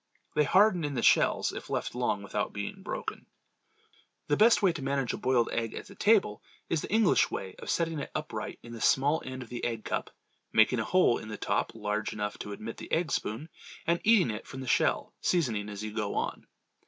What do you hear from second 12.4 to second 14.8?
admit the egg spoon, and eating it from the